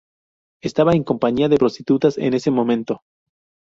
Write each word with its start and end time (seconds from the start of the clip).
Estaba 0.63 0.93
en 0.93 1.03
compañía 1.03 1.47
de 1.47 1.57
prostitutas 1.57 2.17
en 2.17 2.33
ese 2.33 2.49
momento. 2.49 3.03